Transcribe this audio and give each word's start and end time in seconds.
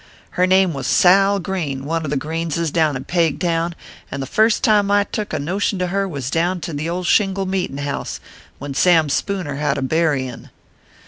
Her 0.31 0.47
name 0.47 0.73
was 0.73 0.87
Sal 0.87 1.37
Green 1.37 1.85
one 1.85 2.03
of 2.05 2.09
the 2.09 2.17
Greenses 2.17 2.71
down 2.71 2.95
in 2.97 3.03
Pegtown 3.03 3.75
and 4.09 4.19
the 4.19 4.25
first 4.25 4.63
time 4.63 4.89
I 4.89 5.03
took 5.03 5.31
a 5.31 5.37
notion 5.37 5.77
to 5.77 5.85
her 5.93 6.07
was 6.07 6.31
down 6.31 6.59
to 6.61 6.73
the 6.73 6.89
old 6.89 7.05
shingle 7.05 7.43
ORPHEUS 7.45 7.51
C. 7.55 7.67
KERR 7.67 7.67
PAPERS. 7.67 7.77
17 7.77 7.77
meetin 7.77 7.93
house, 7.95 8.19
when 8.57 8.73
Sam 8.73 9.09
Spooner 9.09 9.55
had 9.57 9.77
a 9.77 9.83
bury 9.83 10.25
in 10.25 10.49